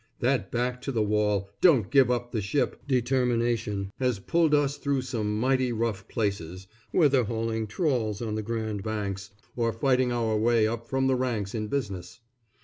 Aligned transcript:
That 0.19 0.51
back 0.51 0.81
to 0.81 0.91
the 0.91 1.03
wall, 1.03 1.51
"Don't 1.61 1.91
give 1.91 2.09
up 2.09 2.31
the 2.31 2.41
ship," 2.41 2.81
determination 2.87 3.91
has 3.99 4.17
pulled 4.17 4.55
us 4.55 4.77
through 4.77 5.03
some 5.03 5.39
mighty 5.39 5.71
rough 5.71 6.07
places, 6.07 6.65
whether 6.89 7.25
hauling 7.25 7.67
trawls 7.67 8.19
on 8.19 8.33
the 8.33 8.41
Grand 8.41 8.81
Banks, 8.81 9.29
or 9.55 9.71
fighting 9.71 10.11
our 10.11 10.35
way 10.37 10.65
up 10.65 10.87
from 10.87 11.05
the 11.05 11.13
ranks 11.15 11.53
in 11.53 11.67
business. 11.67 12.19